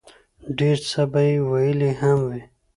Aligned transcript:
ډېر 0.57 0.77
څۀ 0.89 1.03
به 1.11 1.21
ئې 1.29 1.35
ويلي 1.51 1.91
هم 2.01 2.19
وي 2.27 2.41